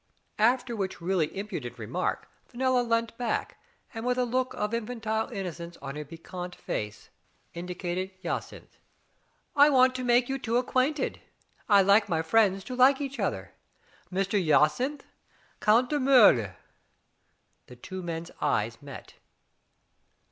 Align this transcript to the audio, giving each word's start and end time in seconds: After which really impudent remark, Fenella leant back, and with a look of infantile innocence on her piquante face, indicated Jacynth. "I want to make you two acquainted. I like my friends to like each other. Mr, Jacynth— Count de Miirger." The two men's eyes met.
After 0.39 0.75
which 0.75 0.99
really 0.99 1.27
impudent 1.37 1.77
remark, 1.77 2.27
Fenella 2.47 2.81
leant 2.81 3.15
back, 3.19 3.59
and 3.93 4.03
with 4.03 4.17
a 4.17 4.25
look 4.25 4.55
of 4.55 4.73
infantile 4.73 5.29
innocence 5.29 5.77
on 5.79 5.95
her 5.95 6.03
piquante 6.03 6.57
face, 6.59 7.09
indicated 7.53 8.09
Jacynth. 8.19 8.79
"I 9.55 9.69
want 9.69 9.93
to 9.93 10.03
make 10.03 10.27
you 10.27 10.39
two 10.39 10.57
acquainted. 10.57 11.21
I 11.69 11.83
like 11.83 12.09
my 12.09 12.23
friends 12.23 12.63
to 12.63 12.75
like 12.75 12.99
each 12.99 13.19
other. 13.19 13.53
Mr, 14.11 14.43
Jacynth— 14.43 15.03
Count 15.61 15.91
de 15.91 15.99
Miirger." 15.99 16.55
The 17.67 17.75
two 17.75 18.01
men's 18.01 18.31
eyes 18.41 18.81
met. 18.81 19.13